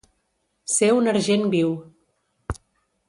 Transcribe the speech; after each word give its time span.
Ser 0.75 0.89
un 1.01 1.11
argent 1.13 1.45
viu. 1.57 1.77